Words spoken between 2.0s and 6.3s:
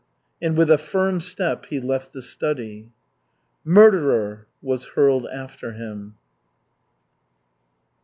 the study. "Murderer!" was hurled after him.